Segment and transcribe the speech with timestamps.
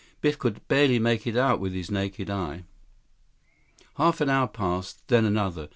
[0.19, 2.63] Biff could barely make it out with his naked eye.
[3.97, 5.69] Half an hour passed; then another.